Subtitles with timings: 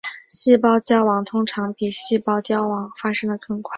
[0.27, 3.69] 细胞焦亡通常比细胞凋亡发生的更快。